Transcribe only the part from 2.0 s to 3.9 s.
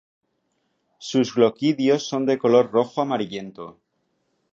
son de color rojo amarillento.